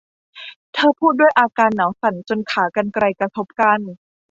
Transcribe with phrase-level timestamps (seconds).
[0.73, 3.79] เธอพูดด้วยอาการหนาวสั่นจนขากรรไกรกระทบกัน